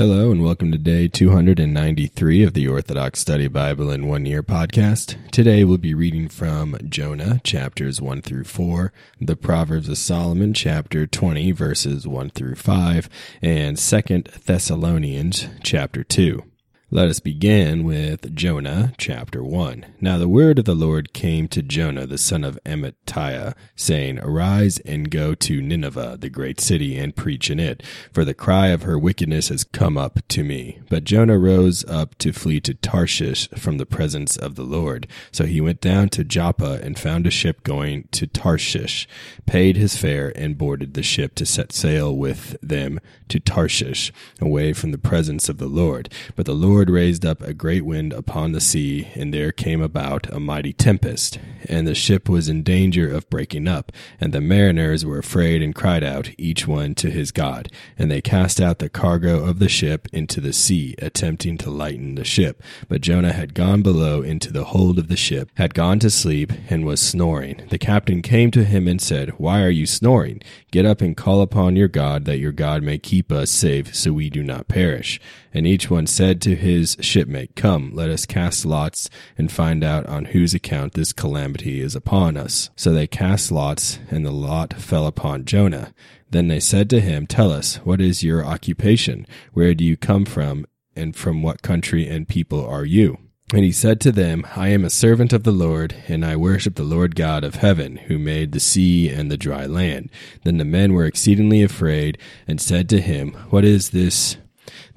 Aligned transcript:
Hello, 0.00 0.32
and 0.32 0.42
welcome 0.42 0.72
to 0.72 0.78
day 0.78 1.08
293 1.08 2.42
of 2.42 2.54
the 2.54 2.66
Orthodox 2.66 3.20
Study 3.20 3.48
Bible 3.48 3.90
in 3.90 4.06
One 4.06 4.24
Year 4.24 4.42
podcast. 4.42 5.18
Today 5.30 5.62
we'll 5.62 5.76
be 5.76 5.92
reading 5.92 6.26
from 6.30 6.74
Jonah, 6.88 7.42
chapters 7.44 8.00
1 8.00 8.22
through 8.22 8.44
4, 8.44 8.94
the 9.20 9.36
Proverbs 9.36 9.90
of 9.90 9.98
Solomon, 9.98 10.54
chapter 10.54 11.06
20, 11.06 11.52
verses 11.52 12.08
1 12.08 12.30
through 12.30 12.54
5, 12.54 13.10
and 13.42 13.78
2 13.78 14.22
Thessalonians, 14.46 15.48
chapter 15.62 16.02
2. 16.02 16.49
Let 16.92 17.08
us 17.08 17.20
begin 17.20 17.84
with 17.84 18.34
Jonah 18.34 18.94
chapter 18.98 19.44
1. 19.44 19.86
Now 20.00 20.18
the 20.18 20.28
word 20.28 20.58
of 20.58 20.64
the 20.64 20.74
Lord 20.74 21.12
came 21.12 21.46
to 21.46 21.62
Jonah 21.62 22.04
the 22.04 22.18
son 22.18 22.42
of 22.42 22.58
Amittai, 22.66 23.54
saying, 23.76 24.18
Arise 24.18 24.80
and 24.80 25.08
go 25.08 25.36
to 25.36 25.62
Nineveh, 25.62 26.16
the 26.18 26.28
great 26.28 26.58
city, 26.58 26.98
and 26.98 27.14
preach 27.14 27.48
in 27.48 27.60
it, 27.60 27.84
for 28.12 28.24
the 28.24 28.34
cry 28.34 28.68
of 28.68 28.82
her 28.82 28.98
wickedness 28.98 29.50
has 29.50 29.62
come 29.62 29.96
up 29.96 30.18
to 30.30 30.42
me. 30.42 30.80
But 30.90 31.04
Jonah 31.04 31.38
rose 31.38 31.84
up 31.84 32.18
to 32.18 32.32
flee 32.32 32.58
to 32.62 32.74
Tarshish 32.74 33.48
from 33.50 33.78
the 33.78 33.86
presence 33.86 34.36
of 34.36 34.56
the 34.56 34.64
Lord. 34.64 35.06
So 35.30 35.44
he 35.44 35.60
went 35.60 35.80
down 35.80 36.08
to 36.08 36.24
Joppa 36.24 36.80
and 36.82 36.98
found 36.98 37.24
a 37.24 37.30
ship 37.30 37.62
going 37.62 38.08
to 38.10 38.26
Tarshish, 38.26 39.06
paid 39.46 39.76
his 39.76 39.96
fare, 39.96 40.32
and 40.34 40.58
boarded 40.58 40.94
the 40.94 41.04
ship 41.04 41.36
to 41.36 41.46
set 41.46 41.72
sail 41.72 42.16
with 42.16 42.56
them 42.60 42.98
to 43.28 43.38
Tarshish, 43.38 44.12
away 44.40 44.72
from 44.72 44.90
the 44.90 44.98
presence 44.98 45.48
of 45.48 45.58
the 45.58 45.68
Lord. 45.68 46.12
But 46.34 46.46
the 46.46 46.52
Lord 46.52 46.79
Lord 46.80 46.88
raised 46.88 47.26
up 47.26 47.42
a 47.42 47.52
great 47.52 47.84
wind 47.84 48.14
upon 48.14 48.52
the 48.52 48.60
sea, 48.60 49.08
and 49.14 49.34
there 49.34 49.52
came 49.52 49.82
about 49.82 50.32
a 50.32 50.40
mighty 50.40 50.72
tempest, 50.72 51.38
and 51.68 51.86
the 51.86 51.94
ship 51.94 52.26
was 52.26 52.48
in 52.48 52.62
danger 52.62 53.12
of 53.14 53.28
breaking 53.28 53.68
up. 53.68 53.92
And 54.18 54.32
the 54.32 54.40
mariners 54.40 55.04
were 55.04 55.18
afraid 55.18 55.60
and 55.60 55.74
cried 55.74 56.02
out, 56.02 56.30
each 56.38 56.66
one 56.66 56.94
to 56.94 57.10
his 57.10 57.32
God. 57.32 57.70
And 57.98 58.10
they 58.10 58.22
cast 58.22 58.62
out 58.62 58.78
the 58.78 58.88
cargo 58.88 59.44
of 59.44 59.58
the 59.58 59.68
ship 59.68 60.08
into 60.10 60.40
the 60.40 60.54
sea, 60.54 60.94
attempting 61.02 61.58
to 61.58 61.68
lighten 61.68 62.14
the 62.14 62.24
ship. 62.24 62.62
But 62.88 63.02
Jonah 63.02 63.34
had 63.34 63.52
gone 63.52 63.82
below 63.82 64.22
into 64.22 64.50
the 64.50 64.64
hold 64.64 64.98
of 64.98 65.08
the 65.08 65.18
ship, 65.18 65.50
had 65.56 65.74
gone 65.74 65.98
to 65.98 66.08
sleep, 66.08 66.50
and 66.70 66.86
was 66.86 67.02
snoring. 67.02 67.66
The 67.68 67.76
captain 67.76 68.22
came 68.22 68.50
to 68.52 68.64
him 68.64 68.88
and 68.88 69.02
said, 69.02 69.38
Why 69.38 69.62
are 69.62 69.68
you 69.68 69.84
snoring? 69.84 70.40
Get 70.70 70.86
up 70.86 71.02
and 71.02 71.14
call 71.14 71.42
upon 71.42 71.76
your 71.76 71.88
God, 71.88 72.24
that 72.24 72.38
your 72.38 72.52
God 72.52 72.82
may 72.82 72.96
keep 72.96 73.30
us 73.30 73.50
safe, 73.50 73.94
so 73.94 74.14
we 74.14 74.30
do 74.30 74.42
not 74.42 74.66
perish. 74.66 75.20
And 75.52 75.66
each 75.66 75.90
one 75.90 76.06
said 76.06 76.40
to 76.42 76.54
his 76.54 76.96
shipmate, 77.00 77.56
Come, 77.56 77.90
let 77.92 78.08
us 78.08 78.26
cast 78.26 78.64
lots 78.64 79.10
and 79.36 79.50
find 79.50 79.82
out 79.82 80.06
on 80.06 80.26
whose 80.26 80.54
account 80.54 80.94
this 80.94 81.12
calamity 81.12 81.80
is 81.80 81.96
upon 81.96 82.36
us. 82.36 82.70
So 82.76 82.92
they 82.92 83.06
cast 83.06 83.50
lots, 83.50 83.98
and 84.10 84.24
the 84.24 84.30
lot 84.30 84.74
fell 84.74 85.06
upon 85.06 85.44
Jonah. 85.44 85.92
Then 86.30 86.48
they 86.48 86.60
said 86.60 86.88
to 86.90 87.00
him, 87.00 87.26
Tell 87.26 87.50
us, 87.50 87.76
what 87.76 88.00
is 88.00 88.22
your 88.22 88.44
occupation? 88.44 89.26
Where 89.52 89.74
do 89.74 89.84
you 89.84 89.96
come 89.96 90.24
from? 90.24 90.66
And 90.94 91.16
from 91.16 91.42
what 91.42 91.62
country 91.62 92.08
and 92.08 92.28
people 92.28 92.64
are 92.64 92.84
you? 92.84 93.18
And 93.52 93.64
he 93.64 93.72
said 93.72 94.00
to 94.02 94.12
them, 94.12 94.46
I 94.54 94.68
am 94.68 94.84
a 94.84 94.90
servant 94.90 95.32
of 95.32 95.42
the 95.42 95.50
Lord, 95.50 95.96
and 96.06 96.24
I 96.24 96.36
worship 96.36 96.76
the 96.76 96.84
Lord 96.84 97.16
God 97.16 97.42
of 97.42 97.56
heaven, 97.56 97.96
who 97.96 98.16
made 98.16 98.52
the 98.52 98.60
sea 98.60 99.08
and 99.08 99.28
the 99.28 99.36
dry 99.36 99.66
land. 99.66 100.10
Then 100.44 100.58
the 100.58 100.64
men 100.64 100.92
were 100.92 101.04
exceedingly 101.04 101.60
afraid, 101.62 102.16
and 102.46 102.60
said 102.60 102.88
to 102.90 103.00
him, 103.00 103.32
What 103.50 103.64
is 103.64 103.90
this 103.90 104.36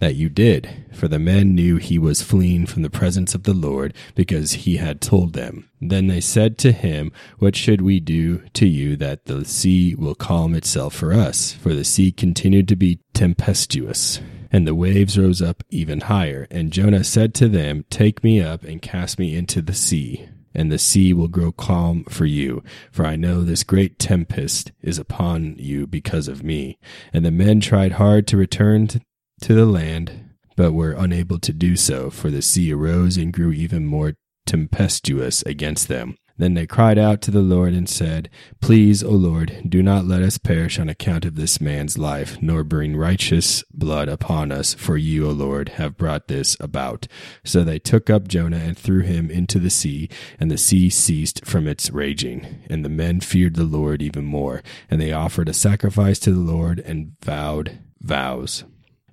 that 0.03 0.15
you 0.15 0.27
did? 0.27 0.85
For 0.91 1.07
the 1.07 1.17
men 1.17 1.55
knew 1.55 1.77
he 1.77 1.97
was 1.97 2.21
fleeing 2.21 2.65
from 2.65 2.81
the 2.81 2.89
presence 2.89 3.33
of 3.33 3.43
the 3.43 3.53
Lord, 3.53 3.93
because 4.15 4.51
he 4.51 4.75
had 4.75 4.99
told 4.99 5.31
them. 5.31 5.69
Then 5.79 6.07
they 6.07 6.19
said 6.19 6.57
to 6.59 6.73
him, 6.73 7.13
What 7.39 7.55
should 7.55 7.81
we 7.81 8.01
do 8.01 8.39
to 8.53 8.67
you 8.67 8.97
that 8.97 9.25
the 9.25 9.45
sea 9.45 9.95
will 9.95 10.13
calm 10.13 10.55
itself 10.55 10.93
for 10.93 11.13
us? 11.13 11.53
For 11.53 11.73
the 11.73 11.85
sea 11.85 12.11
continued 12.11 12.67
to 12.67 12.75
be 12.75 12.99
tempestuous 13.13 14.19
and 14.51 14.67
the 14.67 14.75
waves 14.75 15.17
rose 15.17 15.41
up 15.41 15.63
even 15.71 16.01
higher. 16.01 16.47
And 16.51 16.71
Jonah 16.71 17.03
said 17.03 17.33
to 17.35 17.47
them, 17.49 17.85
Take 17.89 18.23
me 18.23 18.39
up 18.39 18.63
and 18.63 18.81
cast 18.81 19.17
me 19.17 19.35
into 19.35 19.63
the 19.63 19.73
sea, 19.73 20.29
and 20.53 20.71
the 20.71 20.77
sea 20.77 21.11
will 21.11 21.27
grow 21.27 21.51
calm 21.51 22.03
for 22.03 22.25
you, 22.25 22.63
for 22.91 23.03
I 23.03 23.15
know 23.15 23.42
this 23.42 23.63
great 23.63 23.97
tempest 23.97 24.71
is 24.81 24.99
upon 24.99 25.55
you 25.58 25.87
because 25.87 26.27
of 26.27 26.43
me. 26.43 26.77
And 27.11 27.25
the 27.25 27.31
men 27.31 27.61
tried 27.61 27.93
hard 27.93 28.27
to 28.27 28.37
return 28.37 28.89
to 29.43 29.54
the 29.54 29.65
land, 29.65 30.30
but 30.55 30.71
were 30.71 30.93
unable 30.93 31.37
to 31.37 31.52
do 31.52 31.76
so, 31.76 32.09
for 32.09 32.30
the 32.30 32.42
sea 32.42 32.73
arose 32.73 33.17
and 33.17 33.33
grew 33.33 33.52
even 33.52 33.86
more 33.86 34.14
tempestuous 34.45 35.42
against 35.43 35.89
them. 35.89 36.17
Then 36.37 36.54
they 36.54 36.65
cried 36.65 36.98
out 36.98 37.21
to 37.23 37.31
the 37.31 37.42
Lord 37.42 37.73
and 37.73 37.87
said, 37.87 38.30
Please, 38.61 39.04
O 39.04 39.11
Lord, 39.11 39.65
do 39.67 39.83
not 39.83 40.05
let 40.05 40.23
us 40.23 40.37
perish 40.37 40.80
on 40.80 40.87
account 40.87 41.26
of 41.26 41.36
this 41.36 41.59
man's 41.59 41.98
life, 41.98 42.42
nor 42.42 42.64
bring 42.64 42.95
righteous 42.95 43.64
blood 43.71 44.08
upon 44.08 44.52
us, 44.52 44.73
for 44.73 44.95
you, 44.95 45.27
O 45.27 45.31
Lord, 45.31 45.70
have 45.70 45.98
brought 45.98 46.30
this 46.30 46.58
about. 46.61 47.08
So 47.43 47.64
they 47.64 47.80
took 47.80 48.10
up 48.10 48.30
Jonah 48.30 48.58
and 48.58 48.77
threw 48.77 49.02
him 49.02 49.30
into 49.30 49.60
the 49.60 49.70
sea, 49.70 50.10
and 50.39 50.49
the 50.49 50.58
sea 50.58 50.89
ceased 50.89 51.45
from 51.45 51.67
its 51.67 51.92
raging. 51.92 52.64
And 52.70 52.83
the 52.83 52.89
men 52.89 53.20
feared 53.20 53.55
the 53.55 53.64
Lord 53.65 54.02
even 54.02 54.23
more, 54.23 54.64
and 54.89 55.02
they 55.02 55.11
offered 55.11 55.49
a 55.49 55.54
sacrifice 55.54 56.17
to 56.20 56.31
the 56.31 56.39
Lord 56.39 56.80
and 56.80 57.14
vowed 57.21 57.80
vows. 57.99 58.64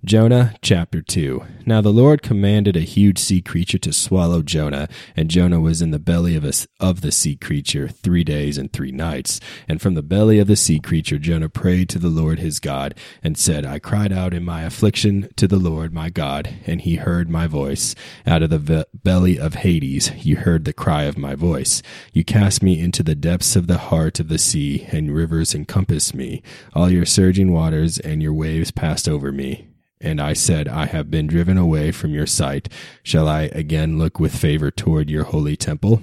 Jonah 0.02 0.54
chapter 0.62 1.02
2. 1.02 1.44
Now 1.66 1.82
the 1.82 1.92
Lord 1.92 2.22
commanded 2.22 2.74
a 2.74 2.80
huge 2.80 3.18
sea 3.18 3.42
creature 3.42 3.76
to 3.80 3.92
swallow 3.92 4.40
Jonah, 4.40 4.88
and 5.14 5.30
Jonah 5.30 5.60
was 5.60 5.82
in 5.82 5.90
the 5.90 5.98
belly 5.98 6.34
of, 6.34 6.44
a, 6.44 6.54
of 6.80 7.02
the 7.02 7.12
sea 7.12 7.36
creature 7.36 7.86
three 7.86 8.24
days 8.24 8.56
and 8.56 8.72
three 8.72 8.92
nights. 8.92 9.40
And 9.68 9.78
from 9.78 9.92
the 9.92 10.02
belly 10.02 10.38
of 10.38 10.46
the 10.46 10.56
sea 10.56 10.80
creature 10.80 11.18
Jonah 11.18 11.50
prayed 11.50 11.90
to 11.90 11.98
the 11.98 12.08
Lord 12.08 12.38
his 12.38 12.60
God, 12.60 12.94
and 13.22 13.36
said, 13.36 13.66
I 13.66 13.78
cried 13.78 14.10
out 14.10 14.32
in 14.32 14.42
my 14.42 14.62
affliction 14.62 15.28
to 15.36 15.46
the 15.46 15.58
Lord 15.58 15.92
my 15.92 16.08
God, 16.08 16.48
and 16.66 16.80
he 16.80 16.96
heard 16.96 17.28
my 17.28 17.46
voice. 17.46 17.94
Out 18.26 18.42
of 18.42 18.48
the 18.48 18.58
ve- 18.58 18.84
belly 18.94 19.38
of 19.38 19.56
Hades 19.56 20.12
you 20.24 20.36
heard 20.36 20.64
the 20.64 20.72
cry 20.72 21.02
of 21.02 21.18
my 21.18 21.34
voice. 21.34 21.82
You 22.14 22.24
cast 22.24 22.62
me 22.62 22.80
into 22.80 23.02
the 23.02 23.14
depths 23.14 23.54
of 23.54 23.66
the 23.66 23.78
heart 23.78 24.18
of 24.18 24.28
the 24.28 24.38
sea, 24.38 24.86
and 24.90 25.14
rivers 25.14 25.54
encompassed 25.54 26.14
me. 26.14 26.42
All 26.72 26.90
your 26.90 27.04
surging 27.04 27.52
waters 27.52 27.98
and 27.98 28.22
your 28.22 28.32
waves 28.32 28.70
passed 28.70 29.06
over 29.06 29.30
me. 29.30 29.69
And 30.02 30.18
I 30.18 30.32
said, 30.32 30.66
I 30.66 30.86
have 30.86 31.10
been 31.10 31.26
driven 31.26 31.58
away 31.58 31.92
from 31.92 32.14
your 32.14 32.26
sight. 32.26 32.70
Shall 33.02 33.28
I 33.28 33.50
again 33.52 33.98
look 33.98 34.18
with 34.18 34.34
favor 34.34 34.70
toward 34.70 35.10
your 35.10 35.24
holy 35.24 35.56
temple? 35.56 36.00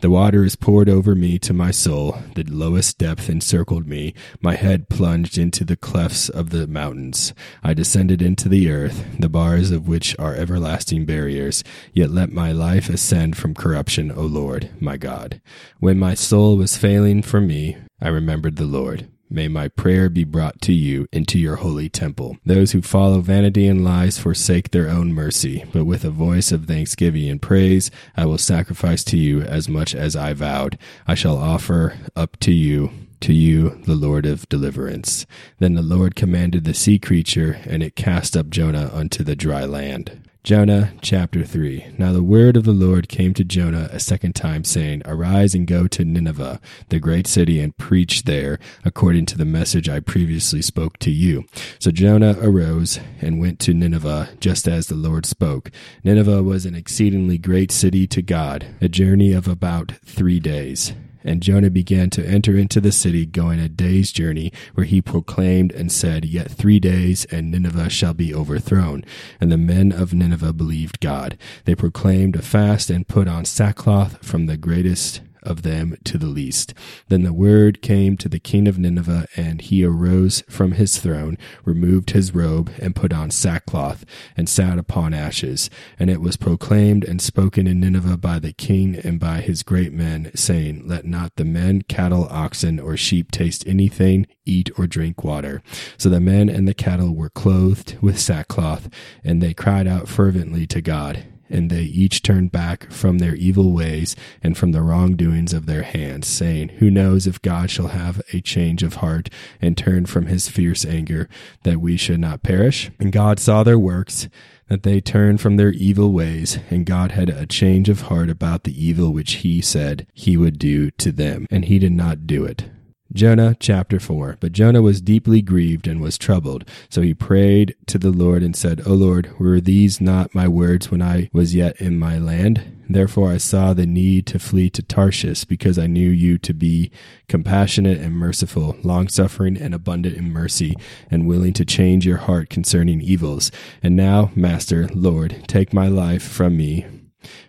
The 0.00 0.10
water 0.10 0.44
is 0.44 0.54
poured 0.54 0.90
over 0.90 1.14
me 1.14 1.38
to 1.38 1.54
my 1.54 1.70
soul. 1.70 2.18
The 2.34 2.44
lowest 2.44 2.98
depth 2.98 3.30
encircled 3.30 3.86
me. 3.86 4.12
My 4.42 4.54
head 4.54 4.90
plunged 4.90 5.38
into 5.38 5.64
the 5.64 5.76
clefts 5.76 6.28
of 6.28 6.50
the 6.50 6.66
mountains. 6.66 7.32
I 7.62 7.72
descended 7.72 8.20
into 8.20 8.50
the 8.50 8.70
earth, 8.70 9.02
the 9.18 9.30
bars 9.30 9.70
of 9.70 9.88
which 9.88 10.14
are 10.18 10.34
everlasting 10.34 11.06
barriers. 11.06 11.64
Yet 11.94 12.10
let 12.10 12.30
my 12.30 12.52
life 12.52 12.90
ascend 12.90 13.38
from 13.38 13.54
corruption, 13.54 14.12
O 14.12 14.22
Lord, 14.22 14.70
my 14.78 14.98
God. 14.98 15.40
When 15.80 15.98
my 15.98 16.12
soul 16.12 16.58
was 16.58 16.76
failing 16.76 17.22
from 17.22 17.46
me, 17.46 17.78
I 17.98 18.08
remembered 18.08 18.56
the 18.56 18.64
Lord. 18.64 19.08
May 19.30 19.48
my 19.48 19.68
prayer 19.68 20.08
be 20.08 20.24
brought 20.24 20.60
to 20.62 20.72
you 20.72 21.06
into 21.12 21.38
your 21.38 21.56
holy 21.56 21.88
temple. 21.88 22.38
Those 22.46 22.72
who 22.72 22.80
follow 22.80 23.20
vanity 23.20 23.66
and 23.66 23.84
lies 23.84 24.18
forsake 24.18 24.70
their 24.70 24.88
own 24.88 25.12
mercy, 25.12 25.64
but 25.72 25.84
with 25.84 26.04
a 26.04 26.10
voice 26.10 26.50
of 26.50 26.64
thanksgiving 26.64 27.28
and 27.28 27.40
praise, 27.40 27.90
I 28.16 28.24
will 28.24 28.38
sacrifice 28.38 29.04
to 29.04 29.18
you 29.18 29.42
as 29.42 29.68
much 29.68 29.94
as 29.94 30.16
I 30.16 30.32
vowed. 30.32 30.78
I 31.06 31.14
shall 31.14 31.36
offer 31.36 31.94
up 32.16 32.38
to 32.40 32.52
you 32.52 32.90
to 33.20 33.32
you, 33.32 33.70
the 33.84 33.94
Lord 33.96 34.26
of 34.26 34.48
deliverance. 34.48 35.26
Then 35.58 35.74
the 35.74 35.82
Lord 35.82 36.14
commanded 36.14 36.64
the 36.64 36.74
sea 36.74 36.98
creature, 36.98 37.58
and 37.64 37.82
it 37.82 37.96
cast 37.96 38.36
up 38.36 38.48
Jonah 38.48 38.90
unto 38.92 39.24
the 39.24 39.36
dry 39.36 39.64
land. 39.64 40.27
Jonah 40.48 40.94
chapter 41.02 41.44
3. 41.44 41.96
Now 41.98 42.14
the 42.14 42.22
word 42.22 42.56
of 42.56 42.64
the 42.64 42.72
Lord 42.72 43.10
came 43.10 43.34
to 43.34 43.44
Jonah 43.44 43.90
a 43.92 44.00
second 44.00 44.34
time, 44.34 44.64
saying, 44.64 45.02
Arise 45.04 45.54
and 45.54 45.66
go 45.66 45.86
to 45.88 46.06
Nineveh, 46.06 46.58
the 46.88 46.98
great 46.98 47.26
city, 47.26 47.60
and 47.60 47.76
preach 47.76 48.22
there, 48.22 48.58
according 48.82 49.26
to 49.26 49.36
the 49.36 49.44
message 49.44 49.90
I 49.90 50.00
previously 50.00 50.62
spoke 50.62 50.98
to 51.00 51.10
you. 51.10 51.44
So 51.78 51.90
Jonah 51.90 52.34
arose 52.40 52.98
and 53.20 53.38
went 53.38 53.58
to 53.58 53.74
Nineveh, 53.74 54.30
just 54.40 54.66
as 54.66 54.86
the 54.86 54.94
Lord 54.94 55.26
spoke. 55.26 55.70
Nineveh 56.02 56.42
was 56.42 56.64
an 56.64 56.74
exceedingly 56.74 57.36
great 57.36 57.70
city 57.70 58.06
to 58.06 58.22
God, 58.22 58.68
a 58.80 58.88
journey 58.88 59.34
of 59.34 59.48
about 59.48 59.92
three 60.06 60.40
days. 60.40 60.94
And 61.28 61.42
Jonah 61.42 61.68
began 61.68 62.08
to 62.10 62.26
enter 62.26 62.56
into 62.56 62.80
the 62.80 62.90
city, 62.90 63.26
going 63.26 63.60
a 63.60 63.68
day's 63.68 64.12
journey, 64.12 64.50
where 64.72 64.86
he 64.86 65.02
proclaimed 65.02 65.72
and 65.72 65.92
said, 65.92 66.24
Yet 66.24 66.50
three 66.50 66.80
days, 66.80 67.26
and 67.26 67.50
Nineveh 67.50 67.90
shall 67.90 68.14
be 68.14 68.34
overthrown. 68.34 69.04
And 69.38 69.52
the 69.52 69.58
men 69.58 69.92
of 69.92 70.14
Nineveh 70.14 70.54
believed 70.54 71.00
God. 71.00 71.36
They 71.66 71.74
proclaimed 71.74 72.34
a 72.34 72.42
fast 72.42 72.88
and 72.88 73.06
put 73.06 73.28
on 73.28 73.44
sackcloth 73.44 74.24
from 74.24 74.46
the 74.46 74.56
greatest 74.56 75.20
of 75.48 75.62
them 75.62 75.96
to 76.04 76.18
the 76.18 76.26
least. 76.26 76.74
Then 77.08 77.22
the 77.22 77.32
word 77.32 77.82
came 77.82 78.16
to 78.18 78.28
the 78.28 78.38
king 78.38 78.68
of 78.68 78.78
Nineveh, 78.78 79.26
and 79.36 79.60
he 79.60 79.84
arose 79.84 80.42
from 80.48 80.72
his 80.72 80.98
throne, 80.98 81.38
removed 81.64 82.10
his 82.10 82.34
robe, 82.34 82.70
and 82.78 82.94
put 82.94 83.12
on 83.12 83.30
sackcloth, 83.30 84.04
and 84.36 84.48
sat 84.48 84.78
upon 84.78 85.14
ashes. 85.14 85.70
And 85.98 86.10
it 86.10 86.20
was 86.20 86.36
proclaimed 86.36 87.04
and 87.04 87.20
spoken 87.20 87.66
in 87.66 87.80
Nineveh 87.80 88.18
by 88.18 88.38
the 88.38 88.52
king 88.52 88.96
and 88.96 89.18
by 89.18 89.40
his 89.40 89.62
great 89.62 89.92
men, 89.92 90.30
saying, 90.34 90.86
Let 90.86 91.04
not 91.04 91.36
the 91.36 91.44
men, 91.44 91.82
cattle, 91.82 92.28
oxen, 92.30 92.78
or 92.78 92.96
sheep 92.96 93.30
taste 93.30 93.66
anything, 93.66 94.26
eat 94.44 94.70
or 94.78 94.86
drink 94.86 95.24
water. 95.24 95.62
So 95.96 96.08
the 96.08 96.20
men 96.20 96.48
and 96.48 96.68
the 96.68 96.74
cattle 96.74 97.14
were 97.14 97.30
clothed 97.30 97.96
with 98.00 98.18
sackcloth, 98.18 98.88
and 99.24 99.42
they 99.42 99.54
cried 99.54 99.86
out 99.86 100.08
fervently 100.08 100.66
to 100.66 100.80
God 100.80 101.24
and 101.48 101.70
they 101.70 101.82
each 101.82 102.22
turned 102.22 102.52
back 102.52 102.90
from 102.90 103.18
their 103.18 103.34
evil 103.34 103.72
ways 103.72 104.16
and 104.42 104.56
from 104.56 104.72
the 104.72 104.82
wrongdoings 104.82 105.52
of 105.52 105.66
their 105.66 105.82
hands, 105.82 106.26
saying, 106.26 106.70
Who 106.78 106.90
knows 106.90 107.26
if 107.26 107.42
God 107.42 107.70
shall 107.70 107.88
have 107.88 108.20
a 108.32 108.40
change 108.40 108.82
of 108.82 108.96
heart 108.96 109.28
and 109.60 109.76
turn 109.76 110.06
from 110.06 110.26
his 110.26 110.48
fierce 110.48 110.84
anger, 110.84 111.28
that 111.62 111.80
we 111.80 111.96
should 111.96 112.20
not 112.20 112.42
perish? 112.42 112.90
And 112.98 113.12
God 113.12 113.38
saw 113.38 113.62
their 113.62 113.78
works, 113.78 114.28
that 114.68 114.82
they 114.82 115.00
turned 115.00 115.40
from 115.40 115.56
their 115.56 115.72
evil 115.72 116.12
ways, 116.12 116.58
and 116.70 116.86
God 116.86 117.12
had 117.12 117.30
a 117.30 117.46
change 117.46 117.88
of 117.88 118.02
heart 118.02 118.30
about 118.30 118.64
the 118.64 118.86
evil 118.86 119.12
which 119.12 119.34
he 119.34 119.60
said 119.60 120.06
he 120.12 120.36
would 120.36 120.58
do 120.58 120.90
to 120.92 121.10
them, 121.10 121.46
and 121.50 121.64
he 121.64 121.78
did 121.78 121.92
not 121.92 122.26
do 122.26 122.44
it. 122.44 122.66
Jonah 123.12 123.56
chapter 123.58 123.98
4. 123.98 124.36
But 124.40 124.52
Jonah 124.52 124.82
was 124.82 125.00
deeply 125.00 125.40
grieved 125.40 125.86
and 125.86 126.00
was 126.00 126.18
troubled. 126.18 126.64
So 126.90 127.00
he 127.00 127.14
prayed 127.14 127.74
to 127.86 127.98
the 127.98 128.10
Lord 128.10 128.42
and 128.42 128.54
said, 128.54 128.82
O 128.86 128.92
Lord, 128.92 129.38
were 129.38 129.60
these 129.60 130.00
not 130.00 130.34
my 130.34 130.46
words 130.46 130.90
when 130.90 131.00
I 131.00 131.30
was 131.32 131.54
yet 131.54 131.80
in 131.80 131.98
my 131.98 132.18
land? 132.18 132.74
Therefore 132.90 133.32
I 133.32 133.36
saw 133.36 133.74
the 133.74 133.86
need 133.86 134.26
to 134.28 134.38
flee 134.38 134.70
to 134.70 134.82
Tarshish, 134.82 135.44
because 135.44 135.78
I 135.78 135.86
knew 135.86 136.08
you 136.08 136.38
to 136.38 136.54
be 136.54 136.90
compassionate 137.28 137.98
and 137.98 138.14
merciful, 138.14 138.76
long 138.82 139.08
suffering 139.08 139.58
and 139.58 139.74
abundant 139.74 140.16
in 140.16 140.32
mercy, 140.32 140.74
and 141.10 141.26
willing 141.26 141.52
to 141.54 141.66
change 141.66 142.06
your 142.06 142.16
heart 142.16 142.48
concerning 142.48 143.02
evils. 143.02 143.52
And 143.82 143.94
now, 143.94 144.30
Master, 144.34 144.88
Lord, 144.94 145.44
take 145.46 145.74
my 145.74 145.88
life 145.88 146.22
from 146.22 146.56
me 146.56 146.86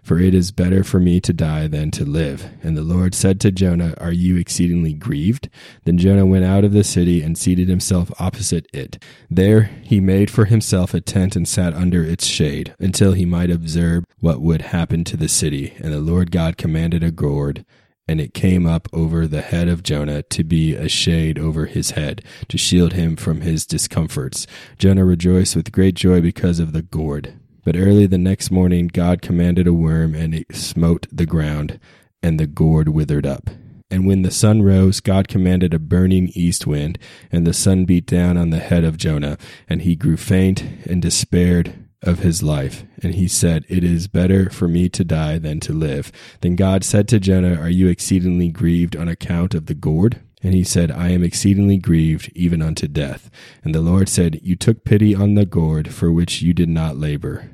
for 0.03 0.19
it 0.19 0.33
is 0.33 0.51
better 0.51 0.83
for 0.83 0.99
me 0.99 1.19
to 1.19 1.33
die 1.33 1.67
than 1.67 1.91
to 1.91 2.05
live. 2.05 2.49
And 2.63 2.75
the 2.75 2.83
Lord 2.83 3.13
said 3.13 3.39
to 3.41 3.51
Jonah, 3.51 3.93
Are 3.97 4.11
you 4.11 4.37
exceedingly 4.37 4.93
grieved? 4.93 5.49
Then 5.85 5.97
Jonah 5.97 6.25
went 6.25 6.45
out 6.45 6.63
of 6.63 6.73
the 6.73 6.83
city 6.83 7.21
and 7.21 7.37
seated 7.37 7.69
himself 7.69 8.11
opposite 8.19 8.67
it. 8.73 9.03
There 9.29 9.63
he 9.83 9.99
made 9.99 10.31
for 10.31 10.45
himself 10.45 10.93
a 10.93 11.01
tent 11.01 11.35
and 11.35 11.47
sat 11.47 11.73
under 11.73 12.03
its 12.03 12.25
shade, 12.25 12.75
until 12.79 13.13
he 13.13 13.25
might 13.25 13.51
observe 13.51 14.05
what 14.19 14.41
would 14.41 14.61
happen 14.61 15.03
to 15.05 15.17
the 15.17 15.29
city. 15.29 15.73
And 15.79 15.93
the 15.93 15.99
Lord 15.99 16.31
God 16.31 16.57
commanded 16.57 17.03
a 17.03 17.11
gourd 17.11 17.65
and 18.09 18.19
it 18.19 18.33
came 18.33 18.65
up 18.65 18.87
over 18.91 19.27
the 19.27 19.43
head 19.43 19.67
of 19.67 19.83
Jonah 19.83 20.23
to 20.23 20.43
be 20.43 20.73
a 20.73 20.89
shade 20.89 21.37
over 21.37 21.67
his 21.67 21.91
head, 21.91 22.23
to 22.47 22.57
shield 22.57 22.93
him 22.93 23.15
from 23.15 23.41
his 23.41 23.67
discomforts. 23.67 24.47
Jonah 24.79 25.05
rejoiced 25.05 25.55
with 25.55 25.71
great 25.71 25.93
joy 25.93 26.19
because 26.19 26.59
of 26.59 26.73
the 26.73 26.81
gourd. 26.81 27.38
But 27.63 27.75
early 27.75 28.05
the 28.05 28.17
next 28.17 28.51
morning 28.51 28.87
God 28.87 29.21
commanded 29.21 29.67
a 29.67 29.73
worm, 29.73 30.15
and 30.15 30.33
it 30.33 30.55
smote 30.55 31.07
the 31.11 31.25
ground, 31.25 31.79
and 32.23 32.39
the 32.39 32.47
gourd 32.47 32.89
withered 32.89 33.25
up. 33.25 33.49
And 33.91 34.05
when 34.05 34.21
the 34.21 34.31
sun 34.31 34.61
rose, 34.61 34.99
God 34.99 35.27
commanded 35.27 35.73
a 35.73 35.79
burning 35.79 36.29
east 36.35 36.67
wind, 36.67 36.99
and 37.31 37.45
the 37.45 37.53
sun 37.53 37.85
beat 37.85 38.05
down 38.05 38.37
on 38.37 38.51
the 38.51 38.59
head 38.59 38.83
of 38.83 38.97
Jonah, 38.97 39.37
and 39.67 39.81
he 39.81 39.95
grew 39.95 40.17
faint 40.17 40.63
and 40.85 41.01
despaired 41.01 41.73
of 42.01 42.19
his 42.19 42.43
life. 42.43 42.83
And 43.01 43.15
he 43.15 43.27
said, 43.27 43.65
It 43.67 43.83
is 43.83 44.07
better 44.07 44.49
for 44.49 44.67
me 44.67 44.89
to 44.89 45.03
die 45.03 45.37
than 45.37 45.59
to 45.61 45.73
live. 45.73 46.11
Then 46.41 46.55
God 46.55 46.83
said 46.83 47.07
to 47.09 47.19
Jonah, 47.19 47.55
Are 47.55 47.69
you 47.69 47.87
exceedingly 47.87 48.49
grieved 48.49 48.95
on 48.95 49.07
account 49.07 49.53
of 49.53 49.65
the 49.65 49.73
gourd? 49.73 50.21
And 50.41 50.53
he 50.53 50.63
said, 50.63 50.89
I 50.89 51.09
am 51.09 51.23
exceedingly 51.23 51.77
grieved, 51.77 52.31
even 52.33 52.61
unto 52.61 52.87
death. 52.87 53.29
And 53.63 53.75
the 53.75 53.81
Lord 53.81 54.07
said, 54.07 54.39
You 54.41 54.55
took 54.55 54.85
pity 54.85 55.13
on 55.13 55.33
the 55.33 55.45
gourd 55.45 55.93
for 55.93 56.11
which 56.11 56.41
you 56.41 56.53
did 56.53 56.69
not 56.69 56.95
labor, 56.95 57.51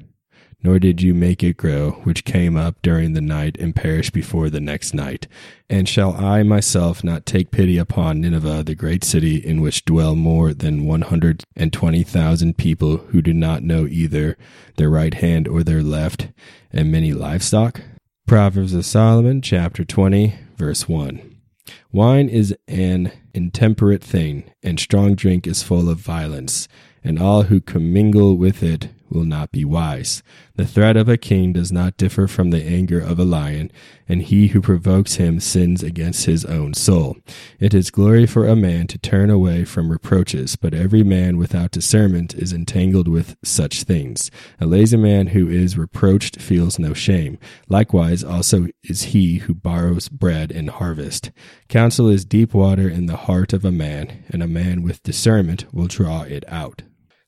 nor 0.62 0.78
did 0.78 1.02
you 1.02 1.16
make 1.16 1.44
it 1.44 1.58
grow, 1.58 1.92
which 2.04 2.26
came 2.26 2.56
up 2.56 2.80
during 2.84 3.14
the 3.14 3.22
night 3.22 3.58
and 3.60 3.76
perished 3.76 4.14
before 4.14 4.52
the 4.52 4.60
next 4.60 4.94
night. 4.94 5.28
And 5.68 5.90
shall 5.90 6.16
I 6.16 6.44
myself 6.44 7.04
not 7.04 7.26
take 7.26 7.50
pity 7.50 7.80
upon 7.80 8.22
Nineveh, 8.22 8.64
the 8.64 8.76
great 8.76 9.04
city 9.04 9.38
in 9.38 9.62
which 9.62 9.86
dwell 9.86 10.16
more 10.16 10.54
than 10.54 10.86
one 10.86 11.02
hundred 11.02 11.44
and 11.56 11.74
twenty 11.74 12.04
thousand 12.04 12.58
people 12.58 12.98
who 12.98 13.22
do 13.24 13.34
not 13.34 13.64
know 13.64 13.88
either 13.88 14.38
their 14.78 14.92
right 14.92 15.14
hand 15.16 15.48
or 15.48 15.64
their 15.64 15.82
left, 15.82 16.30
and 16.72 16.92
many 16.92 17.14
livestock? 17.14 17.82
Proverbs 18.28 18.74
of 18.74 18.86
Solomon, 18.86 19.42
chapter 19.42 19.86
20, 19.86 20.36
verse 20.58 20.90
1. 20.90 21.35
Wine 21.91 22.29
is 22.29 22.56
an 22.67 23.12
intemperate 23.33 24.03
thing, 24.03 24.44
and 24.62 24.79
strong 24.79 25.15
drink 25.15 25.47
is 25.47 25.63
full 25.63 25.89
of 25.89 25.97
violence, 25.97 26.67
and 27.03 27.19
all 27.19 27.44
who 27.44 27.62
commingle 27.62 28.35
with 28.35 28.62
it 28.62 28.89
will 29.15 29.23
not 29.23 29.51
be 29.51 29.65
wise. 29.65 30.21
The 30.56 30.67
threat 30.67 30.97
of 30.97 31.09
a 31.09 31.17
king 31.17 31.53
does 31.53 31.71
not 31.71 31.97
differ 31.97 32.27
from 32.27 32.51
the 32.51 32.63
anger 32.63 33.00
of 33.00 33.17
a 33.17 33.23
lion, 33.23 33.71
and 34.07 34.21
he 34.21 34.47
who 34.47 34.62
provokes 34.62 35.15
him 35.15 35.39
sins 35.39 35.81
against 35.81 36.25
his 36.25 36.45
own 36.45 36.73
soul. 36.73 37.17
It 37.59 37.73
is 37.73 37.89
glory 37.89 38.27
for 38.27 38.47
a 38.47 38.56
man 38.56 38.88
to 38.88 38.97
turn 38.97 39.29
away 39.29 39.65
from 39.65 39.89
reproaches, 39.89 40.56
but 40.56 40.73
every 40.73 41.01
man 41.01 41.38
without 41.38 41.71
discernment 41.71 42.35
is 42.35 42.53
entangled 42.53 43.07
with 43.07 43.35
such 43.44 43.83
things. 43.83 44.29
A 44.59 44.65
lazy 44.65 44.97
man 44.97 45.27
who 45.27 45.50
is 45.50 45.77
reproached 45.77 46.41
feels 46.41 46.77
no 46.77 46.94
shame. 46.94 47.39
Likewise 47.67 48.23
also 48.23 48.67
is 48.83 49.06
he 49.06 49.38
who 49.39 49.56
borrows 49.56 50.09
bread 50.09 50.51
in 50.51 50.67
harvest. 50.67 51.31
Counsel 51.69 52.09
is 52.09 52.25
deep 52.25 52.53
water 52.53 52.88
in 52.88 53.07
the 53.07 53.17
heart 53.17 53.53
of 53.53 53.65
a 53.65 53.71
man, 53.71 54.23
and 54.29 54.44
a 54.44 54.47
man 54.47 54.83
with 54.83 55.03
discernment 55.03 55.65
will 55.73 55.88
draw 55.88 56.23
it 56.23 56.44
out. 56.47 56.83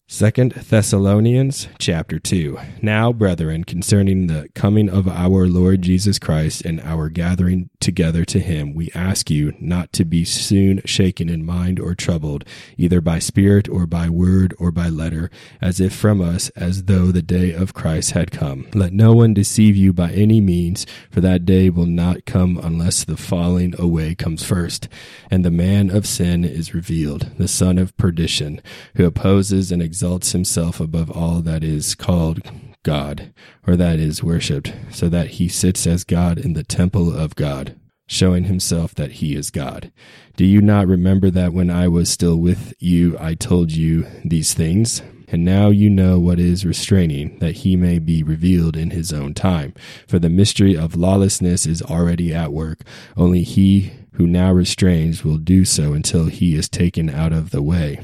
Second 0.09 0.53
Thessalonians 0.53 1.67
chapter 1.79 2.17
2. 2.17 2.57
Now, 2.81 3.11
brethren, 3.11 3.65
concerning 3.65 4.27
the 4.27 4.47
coming 4.55 4.89
of 4.89 5.05
our 5.05 5.49
Lord 5.49 5.81
Jesus 5.81 6.17
Christ 6.17 6.63
and 6.63 6.79
our 6.79 7.09
gathering 7.09 7.69
together 7.81 8.23
to 8.23 8.39
him, 8.39 8.73
we 8.73 8.89
ask 8.95 9.29
you 9.29 9.53
not 9.59 9.91
to 9.91 10.05
be 10.05 10.23
soon 10.23 10.81
shaken 10.85 11.27
in 11.27 11.45
mind 11.45 11.77
or 11.77 11.93
troubled, 11.93 12.45
either 12.77 13.01
by 13.01 13.19
spirit 13.19 13.67
or 13.67 13.85
by 13.85 14.07
word 14.07 14.55
or 14.57 14.71
by 14.71 14.87
letter, 14.87 15.29
as 15.59 15.81
if 15.81 15.93
from 15.93 16.21
us, 16.21 16.47
as 16.51 16.85
though 16.85 17.07
the 17.07 17.21
day 17.21 17.51
of 17.51 17.73
Christ 17.73 18.11
had 18.11 18.31
come. 18.31 18.65
Let 18.73 18.93
no 18.93 19.11
one 19.11 19.33
deceive 19.33 19.75
you 19.75 19.91
by 19.91 20.13
any 20.13 20.39
means, 20.39 20.85
for 21.11 21.19
that 21.19 21.45
day 21.45 21.69
will 21.69 21.85
not 21.85 22.25
come 22.25 22.57
unless 22.63 23.03
the 23.03 23.17
falling 23.17 23.75
away 23.77 24.15
comes 24.15 24.41
first, 24.41 24.87
and 25.29 25.43
the 25.43 25.51
man 25.51 25.89
of 25.89 26.07
sin 26.07 26.45
is 26.45 26.73
revealed, 26.73 27.31
the 27.37 27.49
son 27.49 27.77
of 27.77 27.95
perdition, 27.97 28.61
who 28.95 29.05
opposes 29.05 29.69
and 29.69 29.81
exalts 29.97 30.31
himself 30.31 30.79
above 30.79 31.09
all 31.09 31.41
that 31.41 31.63
is 31.63 31.95
called 31.95 32.39
God, 32.83 33.33
or 33.65 33.75
that 33.75 33.97
is 33.97 34.23
worshipped, 34.23 34.71
so 34.91 35.09
that 35.09 35.29
he 35.29 35.47
sits 35.47 35.87
as 35.87 36.03
God 36.03 36.37
in 36.37 36.53
the 36.53 36.63
temple 36.63 37.11
of 37.11 37.35
God, 37.35 37.75
showing 38.05 38.43
himself 38.43 38.93
that 38.93 39.13
he 39.13 39.35
is 39.35 39.49
God. 39.49 39.91
Do 40.35 40.45
you 40.45 40.61
not 40.61 40.85
remember 40.85 41.31
that 41.31 41.51
when 41.51 41.71
I 41.71 41.87
was 41.87 42.11
still 42.11 42.35
with 42.35 42.75
you, 42.77 43.17
I 43.19 43.33
told 43.33 43.71
you 43.71 44.05
these 44.23 44.53
things? 44.53 45.01
And 45.29 45.43
now 45.43 45.69
you 45.69 45.89
know 45.89 46.19
what 46.19 46.39
is 46.39 46.63
restraining, 46.63 47.39
that 47.39 47.55
he 47.55 47.75
may 47.75 47.97
be 47.97 48.21
revealed 48.21 48.77
in 48.77 48.91
his 48.91 49.11
own 49.11 49.33
time. 49.33 49.73
For 50.07 50.19
the 50.19 50.29
mystery 50.29 50.77
of 50.77 50.95
lawlessness 50.95 51.65
is 51.65 51.81
already 51.81 52.35
at 52.35 52.53
work, 52.53 52.83
only 53.17 53.41
he 53.41 53.93
who 54.11 54.27
now 54.27 54.51
restrains 54.51 55.23
will 55.23 55.39
do 55.39 55.65
so 55.65 55.93
until 55.93 56.27
he 56.27 56.55
is 56.55 56.69
taken 56.69 57.09
out 57.09 57.33
of 57.33 57.49
the 57.49 57.63
way 57.63 57.99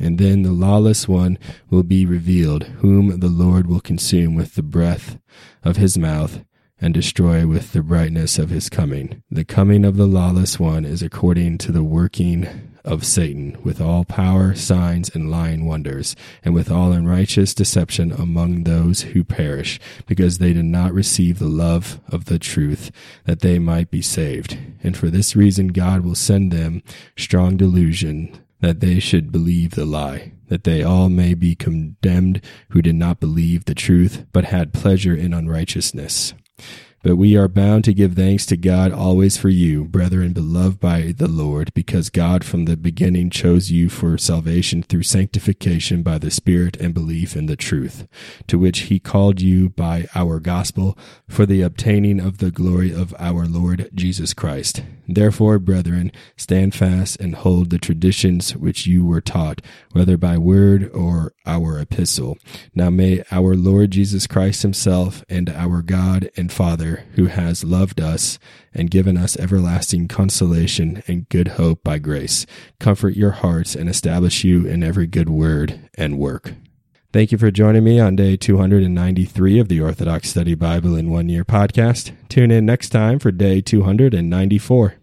and 0.00 0.18
then 0.18 0.42
the 0.42 0.52
lawless 0.52 1.06
one 1.06 1.38
will 1.68 1.82
be 1.82 2.06
revealed, 2.06 2.64
whom 2.64 3.20
the 3.20 3.28
Lord 3.28 3.66
will 3.66 3.80
consume 3.80 4.34
with 4.34 4.54
the 4.54 4.62
breath 4.62 5.18
of 5.62 5.76
his 5.76 5.98
mouth 5.98 6.40
and 6.80 6.94
destroy 6.94 7.46
with 7.46 7.72
the 7.72 7.82
brightness 7.82 8.38
of 8.38 8.50
his 8.50 8.68
coming. 8.68 9.22
The 9.30 9.44
coming 9.44 9.84
of 9.84 9.96
the 9.96 10.06
lawless 10.06 10.58
one 10.58 10.84
is 10.84 11.02
according 11.02 11.58
to 11.58 11.72
the 11.72 11.84
working 11.84 12.70
of 12.82 13.04
Satan, 13.04 13.58
with 13.62 13.78
all 13.78 14.04
power, 14.06 14.54
signs, 14.54 15.14
and 15.14 15.30
lying 15.30 15.66
wonders, 15.66 16.16
and 16.42 16.54
with 16.54 16.70
all 16.70 16.92
unrighteous 16.92 17.52
deception 17.52 18.10
among 18.10 18.64
those 18.64 19.02
who 19.02 19.22
perish, 19.22 19.78
because 20.06 20.38
they 20.38 20.54
did 20.54 20.64
not 20.64 20.94
receive 20.94 21.38
the 21.38 21.48
love 21.48 22.00
of 22.08 22.24
the 22.24 22.38
truth, 22.38 22.90
that 23.26 23.40
they 23.40 23.58
might 23.58 23.90
be 23.90 24.00
saved. 24.00 24.56
And 24.82 24.96
for 24.96 25.10
this 25.10 25.36
reason 25.36 25.68
God 25.68 26.00
will 26.00 26.14
send 26.14 26.52
them 26.52 26.82
strong 27.18 27.58
delusion 27.58 28.38
that 28.60 28.80
they 28.80 28.98
should 28.98 29.32
believe 29.32 29.72
the 29.72 29.84
lie, 29.84 30.32
that 30.48 30.64
they 30.64 30.82
all 30.82 31.08
may 31.08 31.34
be 31.34 31.54
condemned 31.54 32.42
who 32.70 32.82
did 32.82 32.94
not 32.94 33.20
believe 33.20 33.64
the 33.64 33.74
truth, 33.74 34.26
but 34.32 34.44
had 34.44 34.72
pleasure 34.72 35.14
in 35.14 35.32
unrighteousness. 35.32 36.34
But 37.02 37.16
we 37.16 37.34
are 37.34 37.48
bound 37.48 37.84
to 37.84 37.94
give 37.94 38.12
thanks 38.12 38.44
to 38.46 38.58
God 38.58 38.92
always 38.92 39.38
for 39.38 39.48
you, 39.48 39.84
brethren 39.84 40.34
beloved 40.34 40.80
by 40.80 41.14
the 41.16 41.28
Lord, 41.28 41.72
because 41.72 42.10
God 42.10 42.44
from 42.44 42.66
the 42.66 42.76
beginning 42.76 43.30
chose 43.30 43.70
you 43.70 43.88
for 43.88 44.18
salvation 44.18 44.82
through 44.82 45.04
sanctification 45.04 46.02
by 46.02 46.18
the 46.18 46.30
Spirit 46.30 46.76
and 46.76 46.92
belief 46.92 47.34
in 47.34 47.46
the 47.46 47.56
truth, 47.56 48.06
to 48.48 48.58
which 48.58 48.80
he 48.80 48.98
called 48.98 49.40
you 49.40 49.70
by 49.70 50.08
our 50.14 50.40
gospel 50.40 50.98
for 51.26 51.46
the 51.46 51.62
obtaining 51.62 52.20
of 52.20 52.36
the 52.36 52.50
glory 52.50 52.92
of 52.92 53.14
our 53.18 53.46
Lord 53.46 53.88
Jesus 53.94 54.34
Christ. 54.34 54.82
Therefore, 55.14 55.58
brethren, 55.58 56.12
stand 56.36 56.74
fast 56.74 57.20
and 57.20 57.34
hold 57.34 57.70
the 57.70 57.78
traditions 57.78 58.56
which 58.56 58.86
you 58.86 59.04
were 59.04 59.20
taught, 59.20 59.60
whether 59.92 60.16
by 60.16 60.38
word 60.38 60.90
or 60.92 61.32
our 61.46 61.78
epistle. 61.78 62.38
Now 62.74 62.90
may 62.90 63.22
our 63.30 63.54
Lord 63.54 63.90
Jesus 63.90 64.26
Christ 64.26 64.62
himself 64.62 65.24
and 65.28 65.50
our 65.50 65.82
God 65.82 66.30
and 66.36 66.52
Father, 66.52 67.04
who 67.14 67.26
has 67.26 67.64
loved 67.64 68.00
us 68.00 68.38
and 68.72 68.90
given 68.90 69.16
us 69.16 69.36
everlasting 69.36 70.08
consolation 70.08 71.02
and 71.06 71.28
good 71.28 71.48
hope 71.48 71.82
by 71.82 71.98
grace, 71.98 72.46
comfort 72.78 73.16
your 73.16 73.32
hearts 73.32 73.74
and 73.74 73.88
establish 73.88 74.44
you 74.44 74.66
in 74.66 74.82
every 74.82 75.06
good 75.06 75.28
word 75.28 75.88
and 75.94 76.18
work. 76.18 76.54
Thank 77.12 77.32
you 77.32 77.38
for 77.38 77.50
joining 77.50 77.82
me 77.82 77.98
on 77.98 78.14
day 78.14 78.36
293 78.36 79.58
of 79.58 79.66
the 79.66 79.80
Orthodox 79.80 80.30
Study 80.30 80.54
Bible 80.54 80.94
in 80.94 81.10
One 81.10 81.28
Year 81.28 81.44
podcast. 81.44 82.12
Tune 82.28 82.52
in 82.52 82.64
next 82.64 82.90
time 82.90 83.18
for 83.18 83.32
day 83.32 83.60
294. 83.60 84.94